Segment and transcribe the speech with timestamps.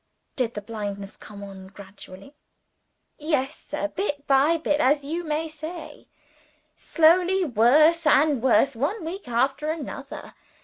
[0.35, 2.33] "Did the blindness come on gradually?"
[3.19, 6.07] "Yes, sir bit by bit, as you may say.
[6.75, 10.33] Slowly worse and worse one week after another.